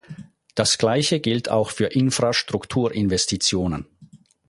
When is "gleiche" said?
0.79-1.19